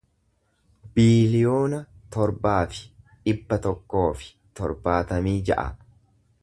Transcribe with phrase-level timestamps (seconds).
[0.95, 1.81] biiliyoona
[2.15, 2.81] torbaa fi
[3.27, 5.71] dhibba tokkoo fi torbaatamii ja'a